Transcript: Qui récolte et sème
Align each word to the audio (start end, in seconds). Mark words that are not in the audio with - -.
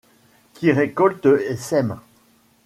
Qui 0.55 0.71
récolte 0.71 1.27
et 1.27 1.55
sème 1.55 1.99